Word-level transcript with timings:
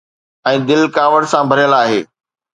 ۽ 0.51 0.55
دل 0.71 0.81
ڪاوڙ 0.95 1.21
سان 1.35 1.43
ڀريل 1.53 1.73
آهي. 1.83 2.01